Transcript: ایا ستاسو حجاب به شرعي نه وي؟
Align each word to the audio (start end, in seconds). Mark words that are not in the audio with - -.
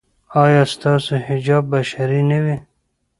ایا 0.43 0.63
ستاسو 0.73 1.13
حجاب 1.27 1.63
به 1.71 1.79
شرعي 1.91 2.21
نه 2.31 2.39
وي؟ 2.43 2.55